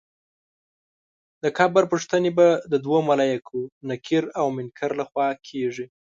د 1.43 1.45
قبر 1.57 1.83
پوښتنې 1.91 2.31
به 2.37 2.47
د 2.71 2.73
دوو 2.85 2.99
ملایکو 3.09 3.59
نکیر 3.89 4.23
او 4.39 4.45
منکر 4.57 4.91
له 4.99 5.05
خوا 5.09 5.27
کېږي. 5.47 5.85